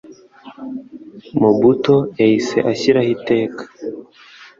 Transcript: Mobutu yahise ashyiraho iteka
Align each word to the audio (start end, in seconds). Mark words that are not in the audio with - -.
Mobutu 1.39 1.95
yahise 2.19 2.57
ashyiraho 2.71 3.09
iteka 3.15 3.63